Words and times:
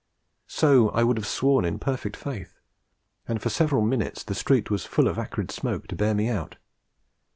So 0.47 0.89
I 0.89 1.03
would 1.03 1.17
have 1.17 1.27
sworn 1.27 1.63
in 1.63 1.77
perfect 1.77 2.17
faith; 2.17 2.59
and 3.27 3.39
for 3.39 3.49
several 3.51 3.83
minutes 3.83 4.23
the 4.23 4.33
street 4.33 4.71
was 4.71 4.83
full 4.83 5.07
of 5.07 5.19
acrid 5.19 5.51
smoke, 5.51 5.85
to 5.89 5.95
bear 5.95 6.15
me 6.15 6.27
out. 6.27 6.55